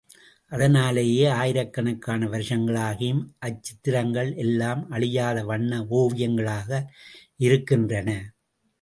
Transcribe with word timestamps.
அதனாலேயே 0.51 1.25
ஆயிரக்கணக்கான 1.33 2.27
வருஷங்கள் 2.27 2.79
ஆகியும், 2.81 3.21
அச்சித்திரங்கள் 3.45 4.35
எல்லாம் 4.37 4.89
அழியாத 4.89 5.45
வண்ண 5.45 5.81
ஓவியங்களாக 5.91 6.69
இருக்கின்றன. 7.39 8.09